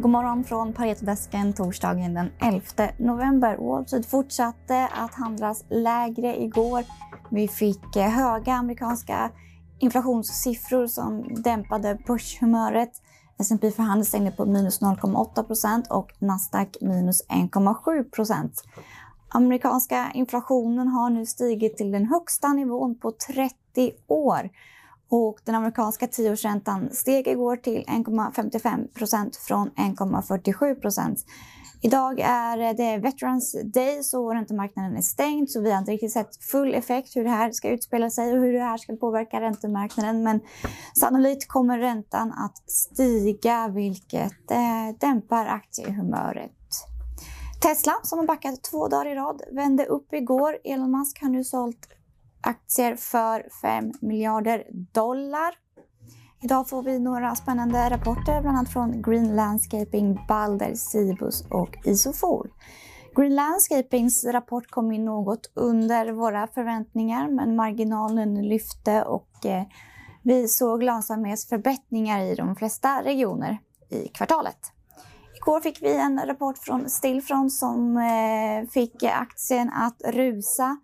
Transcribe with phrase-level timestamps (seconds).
[0.00, 2.60] God morgon från Paretodesken torsdagen den 11
[2.98, 3.56] november.
[3.56, 6.84] Wall Street fortsatte att handlas lägre igår.
[7.30, 9.30] Vi fick eh, höga amerikanska
[9.78, 12.90] inflationssiffror som dämpade börshumöret.
[13.38, 18.50] S&P förhandlade stängde på minus 0,8% och Nasdaq minus 1,7%
[19.28, 24.50] Amerikanska inflationen har nu stigit till den högsta nivån på 30 år.
[25.10, 31.24] Och den amerikanska tioårsräntan steg igår till 1,55 procent från 1,47 procent.
[31.82, 36.36] Idag är det Veterans Day så räntemarknaden är stängd så vi har inte riktigt sett
[36.36, 40.22] full effekt hur det här ska utspela sig och hur det här ska påverka räntemarknaden.
[40.22, 40.40] Men
[41.00, 46.52] sannolikt kommer räntan att stiga vilket eh, dämpar aktiehumöret.
[47.62, 50.58] Tesla som har backat två dagar i rad vände upp igår.
[50.64, 51.97] Elon Musk har nu sålt
[52.40, 55.54] aktier för 5 miljarder dollar.
[56.42, 62.48] Idag får vi några spännande rapporter, bland annat från Green Landscaping, Balder, Cibus och Isofol.
[63.16, 69.62] Green Landscapings rapport kom in något under våra förväntningar, men marginalen lyfte och eh,
[70.22, 73.58] vi såg lönsamhetsförbättringar i de flesta regioner
[73.90, 74.72] i kvartalet.
[75.36, 80.76] Igår fick vi en rapport från Stillfront som eh, fick aktien att rusa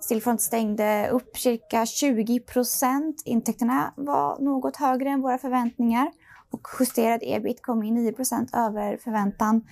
[0.00, 3.22] Stillfront stängde upp cirka 20 procent.
[3.24, 6.10] Intäkterna var något högre än våra förväntningar
[6.50, 9.62] och justerad ebit kom in 9 procent över förväntan.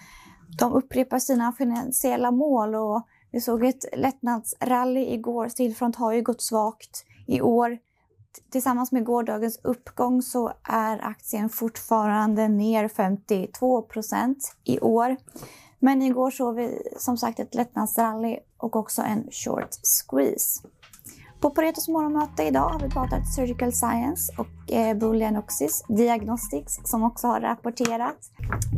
[0.58, 5.48] De upprepar sina finansiella mål och vi såg ett lättnadsrally igår.
[5.48, 7.78] Stillfront har ju gått svagt i år.
[8.50, 15.16] Tillsammans med gårdagens uppgång så är aktien fortfarande ner 52 procent i år.
[15.78, 20.62] Men igår såg vi som sagt ett lättnadsrally och också en short squeeze.
[21.40, 27.26] På Paretos morgonmöte idag har vi pratat Surgical Science och eh, Booleanoxis Diagnostics som också
[27.26, 28.16] har rapporterat.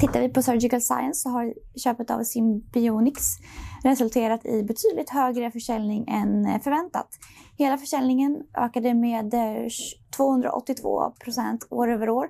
[0.01, 3.39] Tittar vi på Surgical Science så har köpet av Symbionics
[3.85, 7.09] resulterat i betydligt högre försäljning än eh, förväntat.
[7.59, 9.69] Hela försäljningen ökade med eh,
[10.17, 12.29] 282 procent år över år.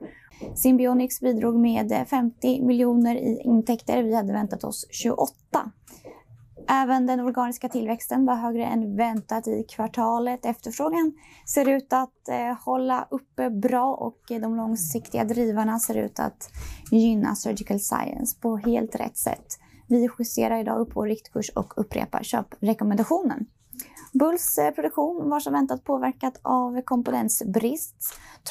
[0.55, 4.03] Symbionics bidrog med eh, 50 miljoner i intäkter.
[4.03, 5.35] Vi hade väntat oss 28.
[6.69, 10.45] Även den organiska tillväxten var högre än väntat i kvartalet.
[10.47, 11.13] Efterfrågan
[11.47, 16.51] ser ut att eh, hålla uppe bra och de långsiktiga drivarna ser ut att
[16.91, 19.59] gynna Surgical Science på helt rätt sätt.
[19.91, 23.47] Vi justerar idag upp vår riktkurs och upprepar köprekommendationen.
[24.13, 27.97] Bulls eh, produktion var som väntat påverkat av komponensbrist.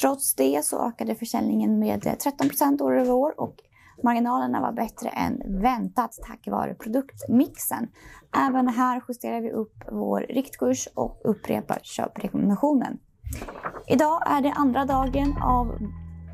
[0.00, 3.56] Trots det så ökade försäljningen med eh, 13 år över år och
[4.02, 7.88] marginalerna var bättre än väntat tack vare produktmixen.
[8.48, 12.98] Även här justerar vi upp vår riktkurs och upprepar köprekommendationen.
[13.88, 15.78] Idag är det andra dagen av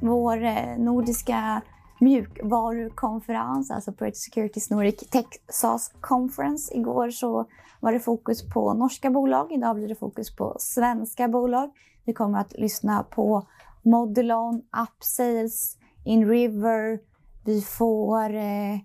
[0.03, 1.63] vår eh, nordiska
[2.01, 6.75] mjukvarukonferens, alltså Project Securities Nordic Tech SaaS Conference.
[6.75, 7.47] Igår så
[7.81, 11.71] var det fokus på norska bolag, idag blir det fokus på svenska bolag.
[12.05, 13.47] Vi kommer att lyssna på
[13.83, 16.99] Modelon, Upsales, InRiver,
[17.45, 18.79] vi får, eh,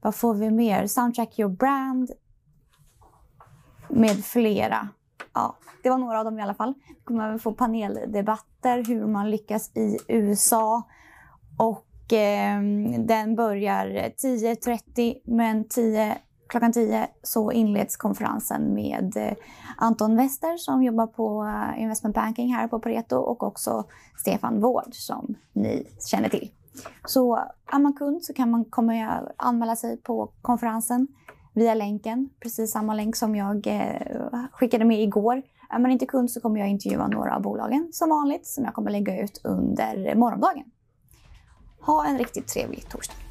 [0.00, 0.86] vad får vi mer?
[0.86, 2.10] Soundtrack Your Brand
[3.88, 4.88] med flera.
[5.34, 6.74] Ja, det var några av dem i alla fall.
[6.88, 10.82] Vi kommer även få paneldebatter, hur man lyckas i USA
[11.58, 12.60] och eh,
[12.98, 16.18] den börjar 10.30 men 10,
[16.48, 19.32] klockan 10 så inleds konferensen med eh,
[19.76, 23.84] Anton Wester som jobbar på eh, investment banking här på Pareto och också
[24.20, 26.50] Stefan Wård som ni känner till.
[27.06, 27.36] Så
[27.66, 31.08] är man kund så kan man komma anmäla sig på konferensen
[31.54, 35.42] via länken, precis samma länk som jag eh, skickade med igår.
[35.70, 38.74] Är man inte kund så kommer jag intervjua några av bolagen som vanligt som jag
[38.74, 40.64] kommer lägga ut under morgondagen.
[41.82, 43.21] Ha en riktigt trevlig torsdag.